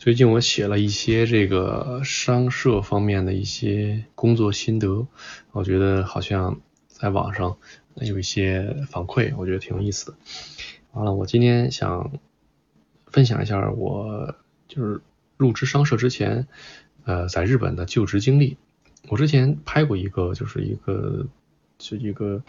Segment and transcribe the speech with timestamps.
[0.00, 5.06] 最近我写了一些这个商社方面的一些工作心得，
[5.52, 7.58] 我觉得好像在网上
[7.96, 10.16] 有一些反馈，我觉得挺有意思的。
[10.92, 12.18] 完了，我今天想
[13.08, 14.34] 分享一下我
[14.68, 15.02] 就是
[15.36, 16.48] 入职商社之前，
[17.04, 18.56] 呃，在日本的就职经历。
[19.10, 21.26] 我之前拍过一个，就是一个
[21.76, 22.42] 就一个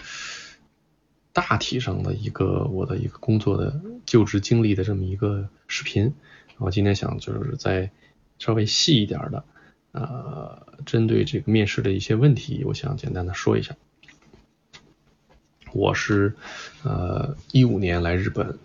[1.34, 6.14] 大体上的一个我的一个工作的就职经历的这么一个视频。
[6.62, 7.90] 我今天想就是再
[8.38, 9.44] 稍微细一点的，
[9.94, 13.76] 呃，针对这个面试的一些问题，我想简单的说一下。
[15.74, 16.36] 我是
[16.84, 18.60] 呃一五年来日本，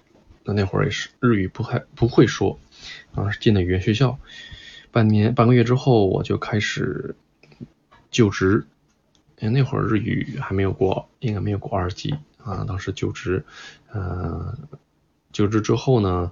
[0.45, 2.59] 那那会儿也是日语不还不会说，
[3.14, 4.19] 啊进的语言学校，
[4.91, 7.16] 半年半个月之后我就开始
[8.10, 8.66] 就职，
[9.41, 13.42] 那会儿日语还没有过，应该没有过二级啊，当时就职，
[13.91, 14.55] 呃，
[15.33, 16.30] 就职之后呢。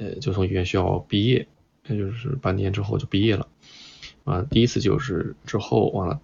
[0.00, 1.46] 呃，就从语言学校毕业，
[1.84, 3.46] 那就是半年之后就毕业了。
[4.24, 6.22] 啊，第一次就是之后完了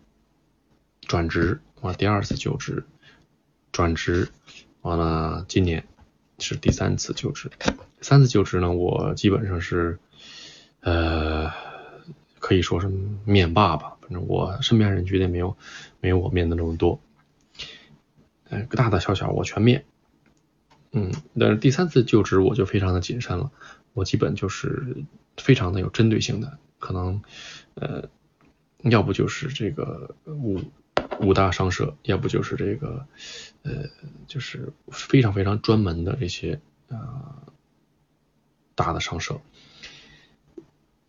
[1.02, 2.84] 转职，完了第二次就职，
[3.72, 4.28] 转职，
[4.80, 5.84] 完了今年
[6.38, 7.50] 是第三次就职。
[8.00, 9.98] 三次就职呢，我基本上是
[10.80, 11.50] 呃
[12.38, 12.88] 可以说是
[13.26, 15.54] 面霸吧，反正我身边人绝对没有
[16.00, 16.98] 没有我面的那么多，
[18.48, 19.84] 呃大大小小我全面。
[20.98, 23.50] 嗯，但是第三次就职我就非常的谨慎了，
[23.92, 25.04] 我基本就是
[25.36, 27.20] 非常的有针对性的，可能
[27.74, 28.08] 呃，
[28.78, 30.58] 要不就是这个五
[31.20, 33.06] 五大商社，要不就是这个
[33.62, 33.90] 呃，
[34.26, 37.42] 就是非常非常专门的这些啊
[38.74, 39.42] 大的商社，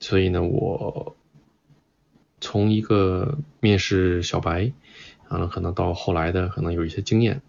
[0.02, 1.16] 所以呢，我
[2.42, 4.74] 从一个面试小白，
[5.30, 7.42] 啊，可能到后来的可能有一些经验，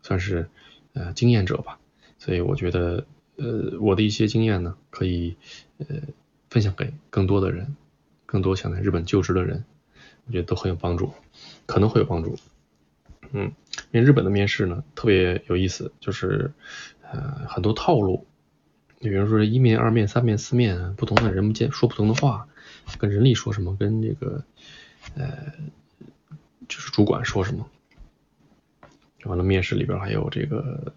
[0.00, 0.48] 算是。
[0.94, 1.78] 呃，经验者吧，
[2.18, 3.04] 所以我觉得，
[3.36, 5.36] 呃，我的一些经验呢，可以
[5.78, 5.86] 呃
[6.48, 7.76] 分享给更多的人，
[8.26, 9.64] 更多想在日本就职的人，
[10.26, 11.12] 我觉得都很有帮助，
[11.66, 12.36] 可能会有帮助。
[13.32, 13.52] 嗯，
[13.90, 16.52] 因为日本的面试呢特别有意思，就是
[17.02, 18.24] 呃很多套路，
[19.00, 22.46] 比如说一面、二面、三面、四面，不同的人不见说不同的话，
[22.98, 24.44] 跟人力说什么，跟这个
[25.16, 25.52] 呃
[26.68, 27.68] 就是主管说什么。
[29.28, 30.92] 完了，面试里边还有这个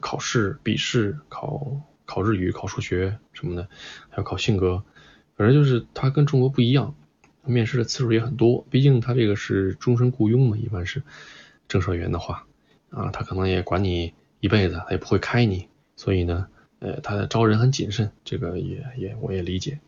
[0.00, 3.68] 考试、笔试，考考日语、考数学什么的，
[4.10, 4.82] 还有考性格，
[5.36, 6.94] 反正就是它跟中国不一样，
[7.44, 8.66] 面试的次数也很多。
[8.70, 11.02] 毕竟他这个是终身雇佣嘛，一般是
[11.68, 12.46] 正社员的话
[12.90, 16.48] 啊，他可能也管你一辈子，他也不会开你，所以呢，
[16.80, 19.78] 呃，他的招人很谨慎，这个也也我也理解。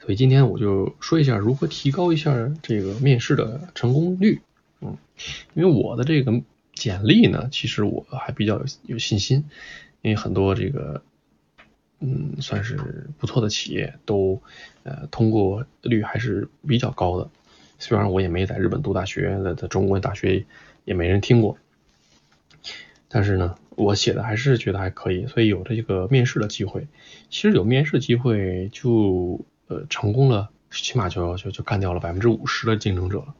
[0.00, 4.40] 所以今天我就说一下如何提高一下这个面试的成功率。
[4.80, 4.96] 嗯，
[5.54, 6.42] 因为我的这个
[6.74, 9.44] 简历呢，其实我还比较有有信心，
[10.02, 11.02] 因为很多这个
[12.00, 14.42] 嗯算是不错的企业都
[14.82, 17.30] 呃通过率还是比较高的。
[17.78, 20.44] 虽然我也没在日本读大学，在在中国大学
[20.84, 21.58] 也没人听过，
[23.08, 26.86] 但是呢，我写的还是觉得还可以，所以有这个面试的机会。
[27.28, 33.34] 其实有面试机会就呃成功了，起码就就就干掉了百分之五十的竞争者了。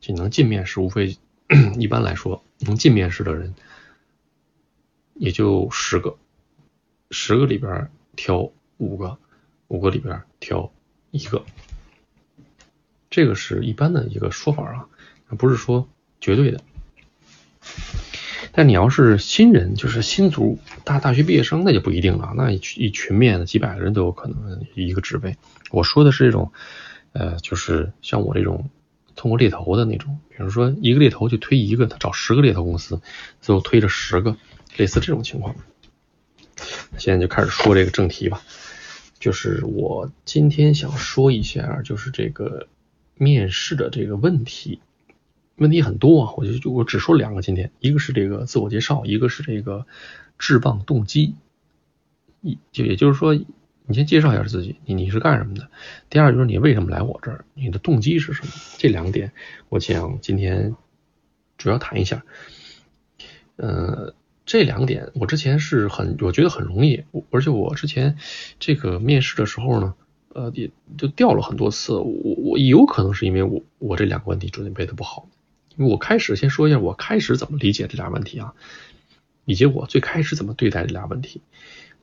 [0.00, 1.16] 就能进面试，无非
[1.78, 3.54] 一般来说能进面试的人
[5.14, 6.16] 也就十个，
[7.10, 9.18] 十个里边挑五个，
[9.66, 10.70] 五个里边挑
[11.10, 11.44] 一个，
[13.10, 14.86] 这个是一般的一个说法啊，
[15.36, 15.88] 不是说
[16.20, 16.60] 绝对的。
[18.52, 25.36] 但你要是新人，就是新族大大学毕业生，那就不一定了，那一一群面的几百个人都有可能一个职位。
[25.70, 26.52] 我说的是这种，
[27.12, 28.70] 呃，就是像我这种。
[29.18, 33.02] 通过猎头的那种，比如说一个猎头就推一个，他找十个猎头公司，
[33.40, 34.36] 最后推着十个，
[34.76, 35.56] 类似这种情况。
[36.98, 38.40] 现在就开始说这个正题吧，
[39.18, 42.68] 就是我今天想说一下，就是这个
[43.16, 44.78] 面试的这个问题，
[45.56, 49.84] 问题很多啊，我就就我只说两个今天，一个是这个自我介绍，一个是这个
[50.38, 51.34] 制棒动机，
[52.40, 53.36] 一就也就是说。
[53.88, 55.70] 你先介绍一下自己，你你是干什么的？
[56.10, 57.46] 第二就是你为什么来我这儿？
[57.54, 58.52] 你的动机是什么？
[58.76, 59.32] 这两点，
[59.70, 60.76] 我想今天
[61.56, 62.22] 主要谈一下。
[63.56, 64.14] 呃，
[64.44, 68.18] 这两点我之前是很，我觉得很容易，而且我之前
[68.60, 69.94] 这个面试的时候呢，
[70.34, 71.94] 呃，也就掉了很多次。
[71.94, 75.28] 我我有可能是因为我我这两个问题准备的不好。
[75.76, 78.52] 因为我开始先说一下我开始怎么理解这俩问题啊，
[79.46, 81.40] 以及我最开始怎么对待这俩问题。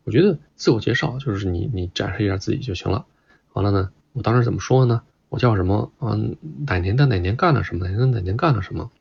[0.05, 3.05] 我觉得自我介绍就是你你展示一下自己就行了。
[3.51, 5.01] 完了呢，我当时怎么说呢？
[5.27, 5.91] 我叫什么？
[5.99, 7.85] 嗯，哪年的哪年干了什么？
[7.85, 8.91] 哪年哪年干了什么？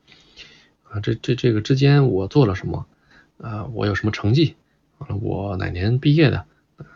[0.91, 2.87] 啊，这这这个之间我做了什么？
[3.39, 4.57] 啊，我有什么成绩？
[4.99, 6.47] 完了，我哪年毕业的？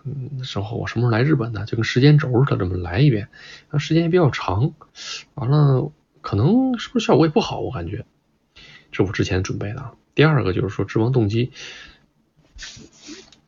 [0.02, 3.28] 嗯，时候我什么时候来日本的，就跟时间轴似的这么来一遍，
[3.70, 4.72] 那时间也比较长，
[5.34, 8.04] 完了可能是不是效果也不好，我感觉，
[8.90, 9.92] 这是我之前准备的。
[10.14, 11.52] 第二个就是说志望动机，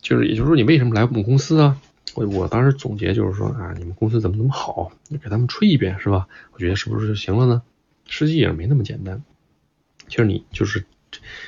[0.00, 1.80] 就是也就是说你为什么来我们公司啊？
[2.14, 6.26] 我我当时总结就是说啊，你们公司怎么那么好，你给他们吹一遍是吧？
[6.52, 7.62] 我觉得是不是就行了呢？
[8.06, 9.22] 实际也没那么简单。
[10.08, 10.84] 其实你就是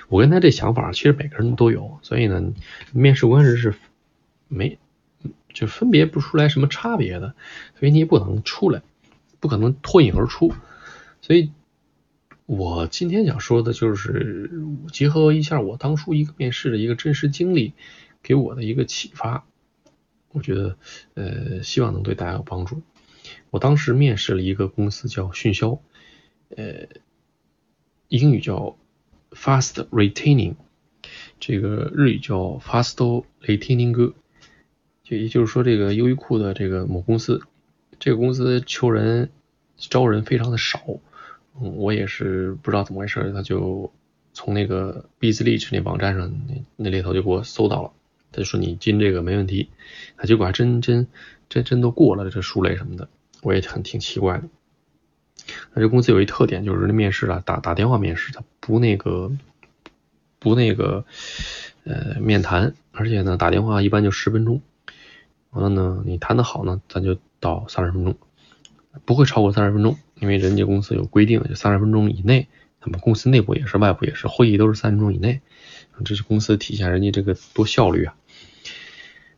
[0.08, 2.52] 我跟他这想法，其实每个人都有，所以呢，
[2.92, 3.74] 面试官人是
[4.46, 4.78] 没
[5.52, 7.34] 就分别不出来什么差别的，
[7.80, 8.82] 所以你也不可能出来，
[9.40, 10.54] 不可能脱颖而出。
[11.20, 11.50] 所以
[12.46, 14.50] 我今天想说的就是
[14.92, 17.72] 结合一下我当初一个面试的一个真实经历，
[18.22, 19.44] 给我的一个启发。
[20.30, 20.76] 我觉得，
[21.14, 22.80] 呃，希望能对大家有帮助。
[23.50, 25.78] 我当时面试了一个公司叫迅销，
[26.56, 26.88] 呃，
[28.08, 28.76] 英语叫
[29.30, 30.54] Fast Retaining，
[31.38, 34.14] 这个日语叫 Fast Retaining，
[35.02, 37.42] 就也就是说，这个优衣库的这个某公司，
[37.98, 39.30] 这个公司求人
[39.76, 40.80] 招人非常的少。
[41.60, 43.92] 嗯，我也是不知道怎么回事，他就
[44.32, 47.92] 从那个 Bizlich 那网站上那那里头就给我搜到了。
[48.32, 49.68] 他就说你进这个没问题，
[50.16, 51.06] 他结果还真真
[51.48, 53.08] 真真都过了这书类什么的，
[53.42, 54.44] 我也很挺奇怪的。
[55.74, 59.30] 那这公司有一特点，就是那面试啊打打电话面试，他不那个
[60.38, 61.04] 不那个
[61.84, 64.62] 呃面谈，而且呢打电话一般就十分钟，
[65.50, 68.16] 完了呢你谈的好呢，咱就到三十分钟，
[69.04, 72.46] 不会超过三十分钟，因为人家公司有规定，就三十分钟以内，
[72.80, 75.40] 他们公司内部也是外部也是，会议都是三十分钟以内，
[76.04, 78.14] 这是公司体现人家这个多效率啊。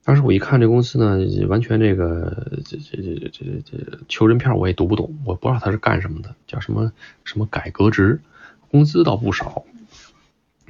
[0.04, 1.18] 当时我一看这公司呢，
[1.48, 6.92] 完全这个这这这这这求人片我也读不懂，我不知道他是干什么的，叫什么
[7.24, 8.20] 什么改革职，
[8.70, 9.64] 工资倒不少，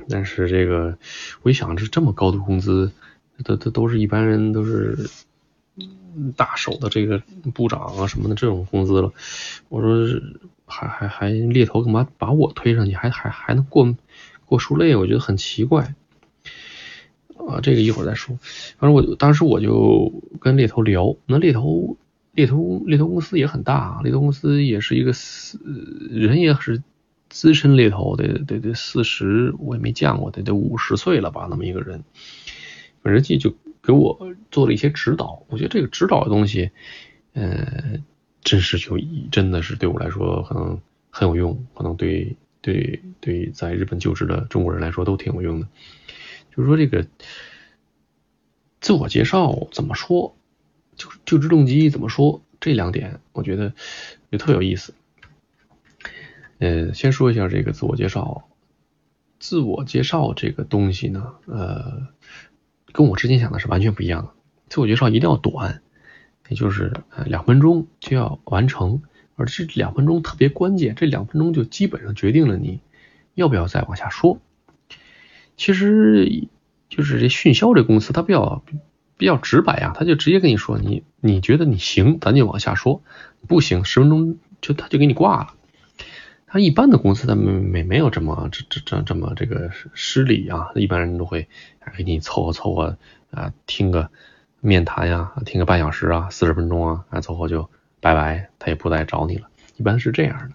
[0.08, 0.96] 但是这个
[1.42, 2.92] 我一想，这这么高的工资，
[3.42, 5.10] 都都都是一般人都是
[6.36, 7.20] 大手的这个
[7.52, 9.12] 部长啊什么的这种工资了，
[9.68, 10.06] 我说
[10.64, 13.96] 还还还猎头干嘛把我推上去，还还还能过
[14.44, 15.96] 过数类，我觉得很奇怪。
[17.46, 18.38] 啊，这个一会儿再说。
[18.78, 21.96] 反正我当时我就跟猎头聊，那猎头
[22.32, 25.60] 猎头猎头公司也很大，猎头公司也是一个四
[26.10, 26.82] 人也是
[27.28, 32.04] 资深猎头，得得得四十，我也没见过，得得五十岁了吧，那么一个人，
[33.02, 33.52] 人家就
[33.82, 35.42] 给我做了一些指导。
[35.48, 36.70] 我觉得这个指导的东西，
[37.32, 38.00] 呃，
[38.42, 38.98] 真是就
[39.30, 40.80] 真的是对我来说可能
[41.10, 45.66] 很有用，可能对对对在日本就职的中国人来说都挺有用的。
[46.56, 47.06] 就是说这个
[48.80, 50.36] 自我介绍怎么说，
[50.94, 53.72] 就就职动机怎么说，这两点我觉得
[54.30, 54.94] 也特有意思。
[56.58, 58.48] 呃，先说一下这个自我介绍，
[59.40, 62.06] 自我介绍这个东西呢，呃，
[62.92, 64.30] 跟我之前想的是完全不一样的。
[64.68, 65.82] 自我介绍一定要短，
[66.48, 69.02] 也就是呃两分钟就要完成，
[69.34, 72.80] 而这两分钟特别关键，这两分钟就基本上决定了你
[73.34, 74.38] 要不要再往下说。
[75.56, 76.48] 其实
[76.88, 78.62] 就是这迅销这公司，它比较
[79.16, 83.02] 比较直白啊，他就直接跟你说，你你觉得你行，咱就往下说；
[83.46, 85.54] 不行，十分钟就他就给你挂了。
[86.46, 91.48] 他一般的公司，他没没没有这么这这这这么这个失礼啊，一般人都会
[91.96, 92.96] 给你凑合凑合
[93.30, 94.10] 啊，听个
[94.60, 97.70] 面谈呀，听个半小时啊，四十分钟啊，啊，凑合就
[98.00, 100.54] 拜拜，他也不再找你了，一般是这样的。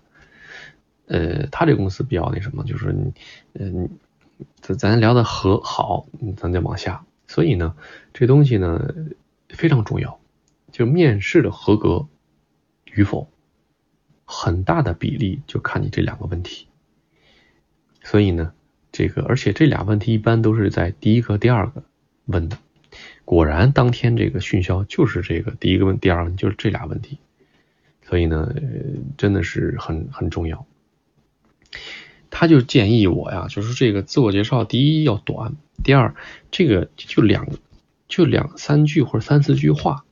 [1.07, 3.13] 呃，他这公司比较那什么，就是你
[3.53, 3.89] 嗯。
[4.61, 7.05] 咱咱聊的和好，咱再往下。
[7.27, 7.75] 所以呢，
[8.13, 8.93] 这东西呢
[9.49, 10.19] 非常重要，
[10.71, 12.07] 就面试的合格
[12.85, 13.29] 与否，
[14.25, 16.67] 很大的比例就看你这两个问题。
[18.01, 18.53] 所以呢，
[18.91, 21.83] 这个而且这俩问题一般都是在第一个、第二个
[22.25, 22.57] 问的。
[23.25, 27.19] 果然，当天这个训销就是这个第一个问，第二个就是这俩问题。
[28.01, 28.55] 所以呢，
[29.17, 30.65] 真的是很很重要。
[32.39, 36.15] 他就建议我呀，就是这个自我介绍，第一要短，第二
[36.51, 37.49] 这个就两
[38.07, 40.05] 就两三句或者三四句话，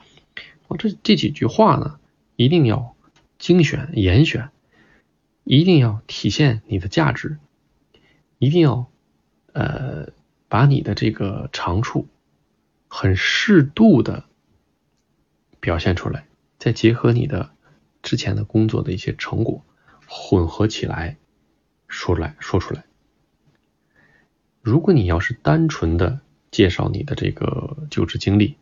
[0.67, 2.01] 哦，这这几句话呢，
[2.35, 2.97] 一定要
[3.39, 4.49] 精选严选，
[5.45, 7.37] 一定要体现你的价值，
[8.39, 8.91] 一定要
[9.53, 10.09] 呃
[10.49, 12.09] 把你的这个长处
[12.89, 14.25] 很适度的
[15.61, 16.27] 表现出来，
[16.59, 17.51] 再结合你的
[18.01, 19.63] 之前的工作的一些成果
[20.05, 21.15] 混合起来。
[21.87, 22.83] 说来说出来，
[24.61, 26.19] 如果你要是单纯的
[26.51, 28.55] 介绍你的这个就职经历，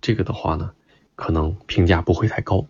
[0.00, 0.72] 这个的话呢，
[1.16, 2.66] 可能评价不会太高。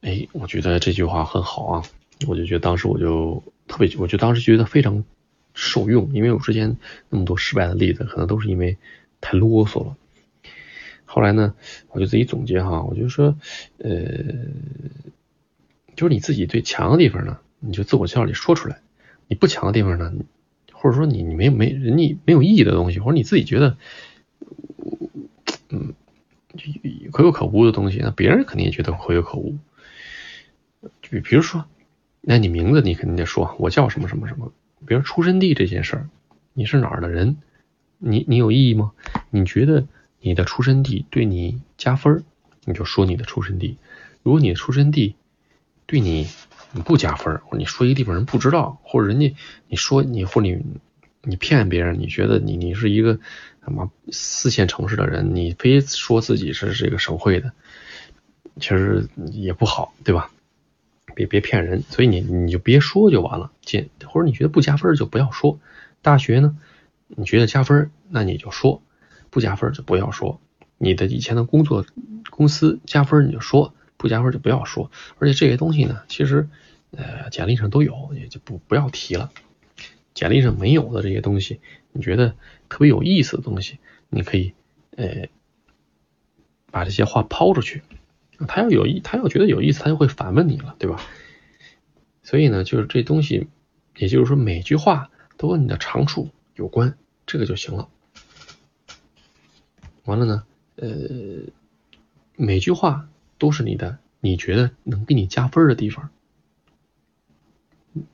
[0.00, 1.82] 哎，我觉得这句话很好啊，
[2.26, 5.04] 我就觉得当时我就特别，我就当时觉得非常
[5.52, 6.76] 受用，因为我之前
[7.08, 8.78] 那么多失败的例子，可能都是因为
[9.20, 9.96] 太啰嗦了。
[11.04, 11.54] 后来呢，
[11.88, 13.36] 我就自己总结哈，我就说，
[13.78, 13.90] 呃，
[15.94, 18.76] 就是你自己最强的地方呢，你就自我介绍里说出来；
[19.28, 20.12] 你不强的地方呢，
[20.72, 23.76] 或者说你你没没人家没有意义的东西，或者你自己觉得，
[25.70, 25.94] 嗯，
[27.12, 29.56] 可有可无的东西，那别人肯定也觉得可有可无。
[31.02, 31.64] 就比如说，
[32.20, 34.52] 那你名字你肯定得说，我叫什么什么什么。
[34.86, 36.08] 比如出生地这件事儿，
[36.52, 37.38] 你是哪儿的人？
[37.98, 38.92] 你你有意义吗？
[39.30, 39.86] 你觉得
[40.20, 42.24] 你的出生地对你加分，
[42.64, 43.78] 你就说你的出生地。
[44.22, 45.16] 如果你的出生地
[45.86, 46.28] 对你
[46.72, 49.34] 你不加分，或你说一个地方人不知道，或者人家
[49.68, 50.62] 你说你或你
[51.22, 53.18] 你骗别人，你觉得你你是一个
[53.64, 57.52] 什么四线城市的人，你非说自己是这个省会的，
[58.60, 60.30] 其实也不好，对吧？
[61.14, 63.50] 别别骗人，所以你你就别说就完了。
[63.62, 65.58] 减或者你觉得不加分就不要说。
[66.02, 66.58] 大学呢，
[67.08, 68.82] 你觉得加分，那你就说；
[69.30, 70.38] 不加分就不要说。
[70.76, 71.86] 你的以前的工作
[72.28, 74.90] 公司加分你就说，不加分就不要说。
[75.18, 76.48] 而且这些东西呢，其实
[76.90, 79.30] 呃简历上都有，也就不不要提了。
[80.14, 81.60] 简历上没有的这些东西，
[81.92, 82.34] 你觉得
[82.68, 84.54] 特别有意思的东西，你可以
[84.96, 85.28] 呃
[86.70, 87.82] 把这些话抛出去。
[88.48, 91.00] 他要有意，他要觉得有意思，他就会反问你了，对吧？
[92.22, 93.46] 所以呢，就是这东西，
[93.96, 97.88] 也就是说每句话都跟你的长处有关，这个就行了。
[100.04, 100.44] 完了呢，
[100.76, 100.88] 呃，
[102.36, 106.10] 每句话都是你的，你觉得能给你加分的地方，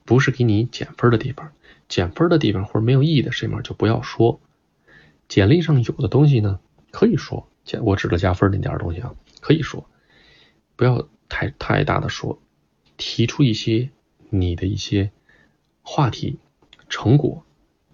[0.04, 1.52] 不是给你减分的地方。
[1.88, 4.40] 减分的地方或者没有意义的事情就不要说。
[5.28, 6.58] 简历上有的东西呢，
[6.90, 7.48] 可以说，
[7.82, 9.86] 我指的加分那点东西啊，可以说。
[10.74, 12.40] 不要太太大的说，
[12.96, 13.90] 提出一些
[14.30, 15.10] 你的一些
[15.82, 16.38] 话题、
[16.88, 17.44] 成果，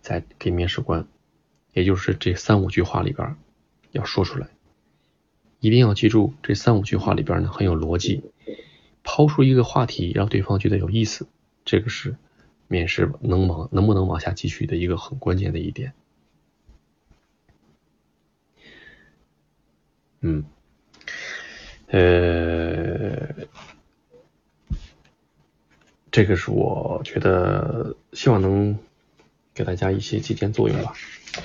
[0.01, 1.07] 再给面试官，
[1.73, 3.37] 也就是这三五句话里边
[3.91, 4.49] 要说出来。
[5.61, 8.23] 一定要记住，这三五句话里边呢很有逻辑，
[9.03, 11.27] 抛出一个话题让对方觉得有意思，
[11.65, 12.17] 这个是
[12.69, 15.93] 面试能往能不能往下继续的一个很关键的一点。
[20.21, 20.45] 嗯。
[21.91, 23.47] 呃，
[26.11, 28.79] 这个是我觉得希望能
[29.55, 30.93] 给大家一些借鉴作用吧。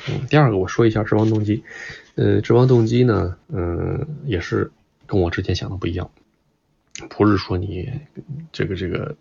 [0.10, 1.64] 嗯，第二个我说一下职王动机。
[2.16, 4.72] 呃，职王动机呢，嗯，也是
[5.06, 6.12] 跟我之前想的不一样，
[7.10, 7.92] 不是说你
[8.52, 9.16] 这个这个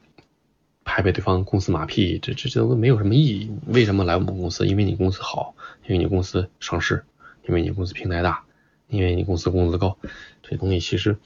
[0.84, 3.50] 拍拍对方公司马屁，这这这都没有什么意义。
[3.66, 4.66] 为什么来我们公司？
[4.66, 5.54] 因为你公司好，
[5.86, 7.04] 因为你公司上市，
[7.46, 8.44] 因为你公司平台大。
[8.88, 9.96] 因为你公司工资高，
[10.42, 11.16] 这东西其实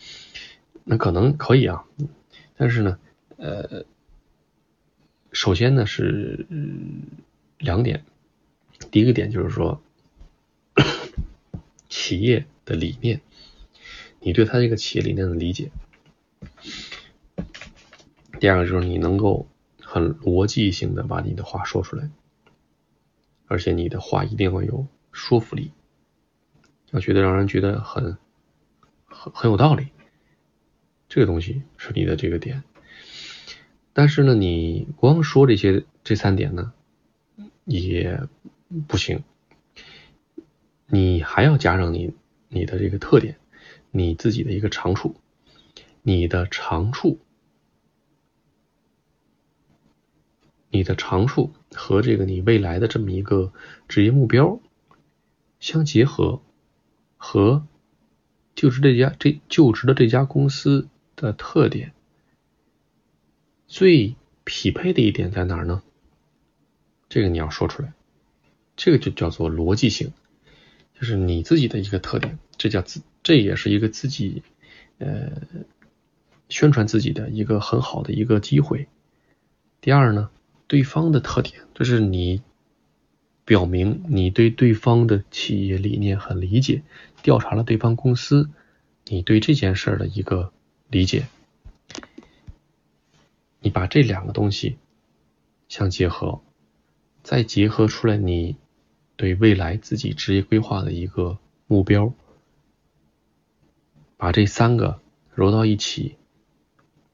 [0.84, 1.82] 那可能可以啊，
[2.56, 2.96] 但是呢，
[3.38, 3.84] 呃，
[5.32, 6.46] 首先呢是
[7.58, 8.04] 两点，
[8.90, 9.82] 第一个点就是说
[11.88, 13.20] 企业的理念，
[14.20, 15.70] 你对他这个企业理念的理解，
[18.40, 19.48] 第二个就是你能够
[19.80, 22.10] 很逻辑性的把你的话说出来，
[23.46, 25.72] 而且你的话一定要有说服力。
[26.92, 28.16] 要觉得让人觉得很
[29.06, 29.88] 很很有道理，
[31.08, 32.62] 这个东西是你的这个点。
[33.92, 36.72] 但是呢，你光说这些这三点呢
[37.64, 38.28] 也
[38.86, 39.22] 不行，
[40.86, 42.14] 你还要加上你
[42.48, 43.38] 你的这个特点，
[43.90, 45.16] 你自己的一个长处，
[46.02, 47.20] 你的长处，
[50.70, 53.52] 你的长处和这个你未来的这么一个
[53.88, 54.60] 职业目标
[55.60, 56.42] 相结合。
[57.18, 57.66] 和
[58.54, 61.92] 就职这家这就职的这家公司的特点
[63.66, 65.82] 最匹配的一点在哪儿呢？
[67.08, 67.94] 这个你要说出来，
[68.76, 70.12] 这个就叫做逻辑性，
[70.94, 74.42] 就是你自己的一个特点，这叫自这也是一个自己
[74.98, 75.32] 呃
[76.48, 78.86] 宣传自己的一个很好的一个机会。
[79.80, 80.30] 第二呢，
[80.66, 82.42] 对方的特点，这是你。
[83.46, 86.82] 表明你对对方的企业理念很理解，
[87.22, 88.50] 调查了对方公司，
[89.04, 90.52] 你对这件事的一个
[90.88, 91.28] 理解，
[93.60, 94.78] 你把这两个东西
[95.68, 96.40] 相结合，
[97.22, 98.56] 再结合出来你
[99.16, 102.12] 对未来自己职业规划的一个目标，
[104.16, 105.00] 把这三个
[105.34, 106.16] 揉到一起，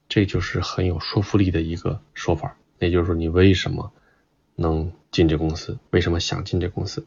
[0.08, 2.56] 这就是很有说服力的一个说法。
[2.78, 3.92] 也就是说，你为什么
[4.56, 4.92] 能？
[5.12, 7.04] 进这公司，为什么想进这公司？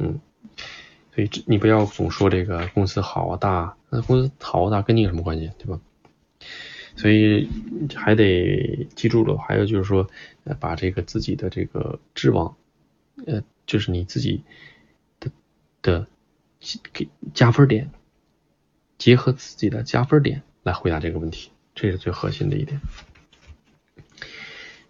[0.00, 0.18] 嗯，
[1.14, 5.80] 所以你不要总说这个公司好大，那公司好大跟你有什么关系，对吧？
[6.96, 7.48] 所以
[7.94, 10.10] 还得记住了，还有就是说，
[10.58, 12.56] 把这个自己的这个志望，
[13.26, 14.42] 呃，就是你自己
[15.20, 15.30] 的
[15.82, 16.06] 的
[16.92, 17.90] 给加分点，
[18.98, 22.80] 结合自己的加分点来回答这个问题，这是最核心的一点。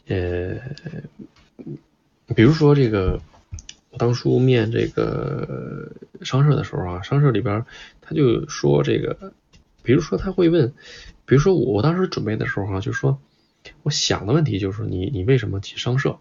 [0.07, 0.59] 呃，
[2.35, 3.21] 比如说这个，
[3.91, 7.65] 我当初面这个商社的时候啊，商社里边
[8.01, 9.33] 他就说这个，
[9.83, 10.75] 比如说他会问，
[11.27, 13.21] 比如说我当时准备的时候哈，就说
[13.83, 16.19] 我想的问题就是你你为什么去商社？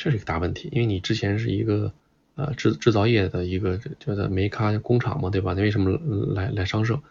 [0.00, 1.92] 这是一个大问题，因为你之前是一个
[2.34, 5.52] 呃制制造业的一个叫做煤咖工厂嘛，对吧？
[5.52, 5.90] 你为什么
[6.34, 7.02] 来来商社？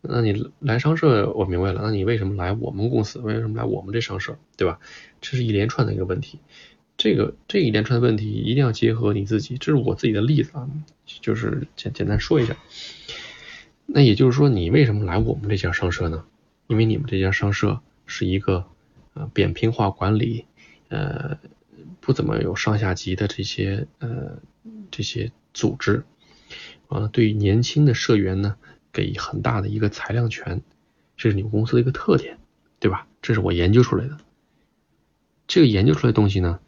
[0.00, 1.82] 那你来商社，我明白了。
[1.84, 3.18] 那你为什么来我们公司？
[3.18, 4.38] 为什么来我们这商社？
[4.56, 4.80] 对吧？
[5.20, 6.38] 这是一连串的一个问题。
[6.96, 10.66] 这个这一连串的问题一定要结合你自己，这是我自己的例子啊，
[11.04, 12.56] 就是简简单说一下。
[13.84, 16.24] 那也就是说，你为什么来我们这家商社呢？
[16.66, 18.64] 因为你们这家商社是一个
[19.12, 20.46] 呃扁平化管理
[20.88, 21.36] 呃。
[22.00, 24.38] 不怎么有上下级的这些呃
[24.90, 26.04] 这些组织，
[26.88, 28.56] 完了对年轻的社员呢
[28.92, 30.62] 给很大的一个裁量权，
[31.16, 32.38] 这是你们公司的一个特点，
[32.80, 33.06] 对吧？
[33.20, 34.18] 这是我研究出来的。
[35.46, 36.60] 这个研究出来的东西呢，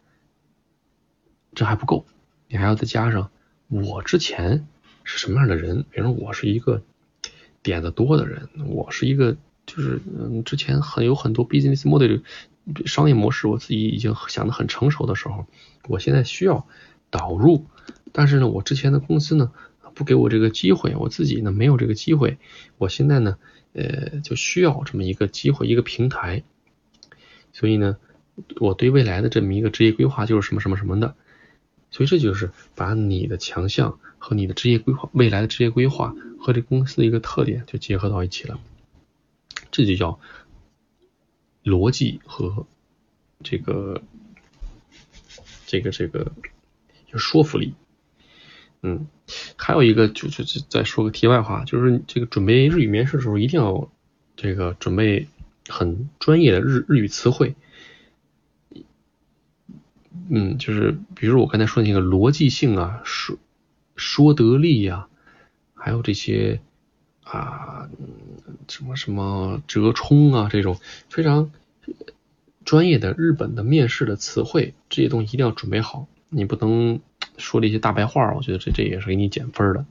[1.53, 2.05] 这还不够，
[2.47, 3.31] 你还要再加上
[3.67, 4.67] 我之前
[5.03, 6.83] 是什么样的人，比如我是一个
[7.63, 12.19] 点子多的人，我是一个就是嗯之前很有很多 business model。
[12.85, 15.45] 商业模式我自己已经想得很成熟的时候，
[15.87, 16.67] 我现在需要
[17.11, 17.65] 导入，
[18.11, 19.51] 但是呢，我之前的公司呢
[19.93, 22.37] 不给我这个机会，我自己呢没有这个机会，
[22.77, 23.37] 我现在呢
[23.73, 26.43] 呃就需要这么一个机会，一个平台，
[27.53, 27.97] 所以呢，
[28.59, 31.15] 我对未来的这么一个职业规划就是什么什么什么的，
[31.91, 38.59] 所以这就是把你的强项和你的职业规划，未来的职业规划和这公司的一个特点就结合到一起了，
[39.69, 40.19] 这就叫。
[41.65, 42.67] 逻辑和
[43.43, 44.01] 这个
[45.65, 46.31] 这个这个
[47.11, 47.73] 有说服力，
[48.83, 49.07] 嗯，
[49.57, 53.91] 还有一个就就就再说个题外话，就是这个准备日语面试的时候，一定要
[54.37, 55.27] 这个准备
[55.67, 57.55] 很专业的日日语词汇，
[60.29, 63.37] 嗯，就是比如我刚才说那个逻辑性啊，说
[63.95, 65.07] 说得力呀，
[65.73, 66.61] 还有这些。
[67.25, 67.89] 啊，
[68.67, 70.77] 什么什么折冲啊，这种
[71.09, 71.51] 非常
[72.63, 76.07] 专业的日本的面试的词汇，这些东西一定要准备好。
[76.29, 76.99] 你不能
[77.37, 79.85] 说这些大白话，我觉得这这也是给你减分的。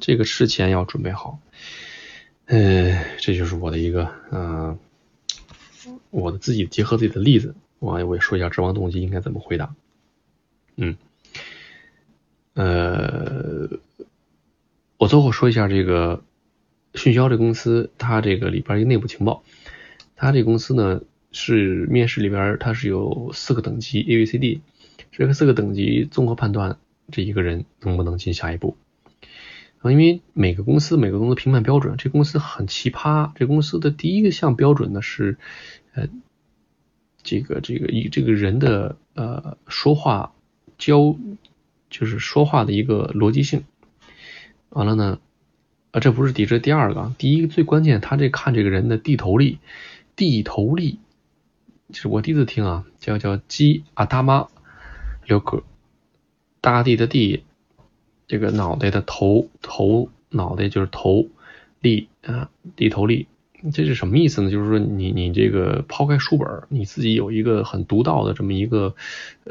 [0.00, 1.38] 这个事前要准备好。
[2.46, 4.78] 嗯，这就是我的一个嗯，
[6.08, 9.74] 我的自己结合自己的例子，我我也说一下职王动机应该怎么回答。
[10.76, 10.96] 嗯，
[12.54, 13.68] 呃。
[15.02, 16.22] 我最后说一下这个
[16.94, 19.42] 迅销这公司，它这个里边一个内部情报。
[20.14, 21.00] 它这公司呢
[21.32, 24.60] 是面试里边它是有四个等级 A、B、C、D，
[25.10, 26.78] 这个四个等级综合判断
[27.10, 28.76] 这一个人能不能进下一步。
[29.80, 33.32] 啊，因为每个公司每个公司评判标准，这公司很奇葩。
[33.34, 35.36] 这公司的第一个项标准呢是
[35.94, 36.06] 呃
[37.24, 40.32] 这个这个以这个人的呃说话
[40.78, 41.16] 交
[41.90, 43.64] 就是说话的一个逻辑性。
[44.72, 45.18] 完了呢，
[45.90, 49.58] 啊，这不是第这第二个，第一个最关键，他这看这个人的地头力，
[50.16, 50.98] 地头力，
[51.90, 54.48] 就是我第一次听啊，叫叫鸡啊大妈
[55.26, 55.62] 刘哥，
[56.62, 57.42] 大地的地，
[58.26, 61.28] 这个脑袋的头头脑袋就是头
[61.80, 63.26] 力啊，地头力，
[63.74, 64.50] 这是什么意思呢？
[64.50, 68.94] 就是说你你这个抛开书本，你自己有一个很独到的这么一个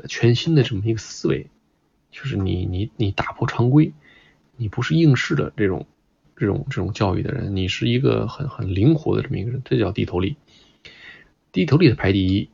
[0.10, 1.45] 全新的这么一个思维，
[2.12, 3.93] 就是你你你打破常规。
[4.62, 5.88] 你不是应试的这种
[6.36, 10.36] 这种这种教育的人，你是一个很很灵活的这么一个人，这叫低头力。
[11.52, 12.47] 低头力的排第一，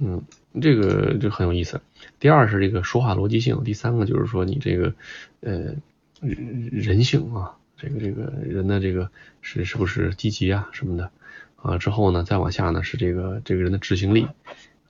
[0.00, 0.24] 嗯，
[0.60, 1.80] 这个就很有意思。
[2.18, 4.92] 第二是这个说话逻辑性，第三个就是说你这个
[5.40, 5.76] 呃
[6.20, 9.08] 人人性啊，这个这个人的这个
[9.40, 11.12] 是是不是积极啊什么的
[11.54, 11.78] 啊。
[11.78, 14.26] 之后呢，再往下呢是这个这个人的执行力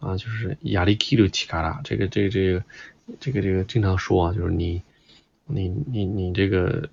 [0.01, 2.65] 啊，就是压力 k i l 起嘎啦，这个这个这个
[3.21, 4.81] 这个这个经常说啊，就是你。
[5.53, 6.89] 你你你这个，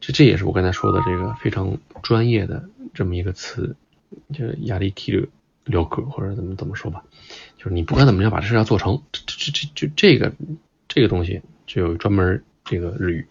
[0.00, 3.76] 这这也是我刚才说的这个非常专业的这么一个词，
[4.32, 5.28] 就是压力体力
[5.64, 7.04] 了格或者怎么怎么说吧，
[7.58, 10.32] 就是你不管怎么样把这事要做成，这这这这这个
[10.86, 13.26] 这个东西就有专门这个日语，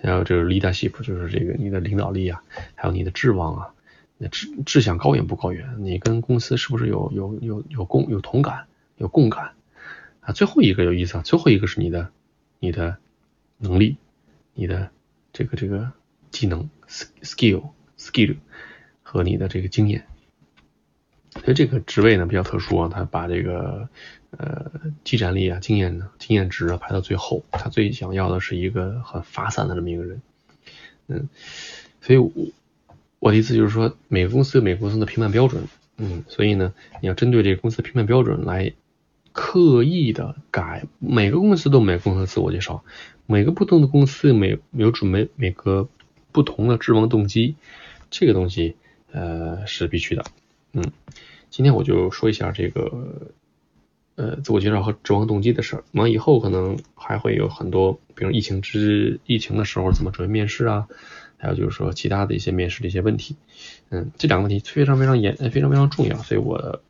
[0.00, 2.42] 还有这个 leadership，就是这个你的领导力啊，
[2.74, 3.74] 还有你的志望啊，
[4.18, 8.66] 那志志向高远不高远，你跟公司是不是有有有有共有同感
[8.96, 9.52] 有共感
[10.20, 10.32] 啊？
[10.32, 12.10] 最后一个有意思啊，最后一个是你的。
[12.62, 12.96] 你的
[13.58, 13.96] 能力，
[14.54, 14.88] 你的
[15.32, 15.90] 这个这个
[16.30, 16.70] 技能
[17.20, 18.36] ，skill skill
[19.02, 20.06] 和你的这个经验，
[21.32, 23.88] 所以这个职位呢比较特殊啊，他把这个
[24.30, 24.70] 呃
[25.02, 30.22] 技战力啊、经验呢、经验值啊排到最后，他最想要的是一个很发散的这么一个人，
[31.08, 31.28] 嗯，
[32.00, 32.30] 所以我
[33.18, 35.64] 我的意思就是说，每个公司有每个公司的评判标准，
[35.96, 38.72] 嗯，所以呢，你要针对这个公司的评判标准来
[39.32, 42.84] 刻意的改，每个公司都每个公司自我介绍，
[43.26, 45.88] 每个不同的公司每有准备每个
[46.30, 47.56] 不同的质问动机，
[48.10, 48.76] 这个东西
[49.10, 50.24] 呃是必须的，
[50.72, 50.84] 嗯。
[51.50, 53.30] 今天我就说一下这个
[54.14, 55.84] 呃自我介绍和指望动机的事儿。
[55.92, 60.88] 完以后可能还会有很多，比如疫情之疫情的时候怎么准备面试啊，
[61.36, 63.36] 还有就是说其他的一些面试的一些问题。
[63.90, 66.80] 嗯，这两个问题非常非常严，非常非常重要，所以我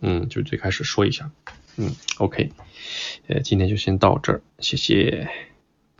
[0.00, 1.30] 嗯就最开始说一下。
[1.76, 2.50] 嗯，OK，
[3.28, 5.28] 呃，今天就先到这儿，谢谢。